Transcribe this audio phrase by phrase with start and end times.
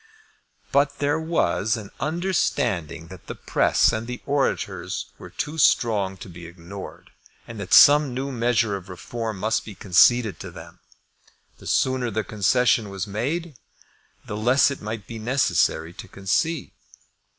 [0.71, 6.27] But there was an understanding that the press and the orators were too strong to
[6.27, 7.11] be ignored,
[7.47, 10.79] and that some new measure of Reform must be conceded to them.
[11.59, 13.59] The sooner the concession was made,
[14.25, 16.71] the less it might be necessary to concede.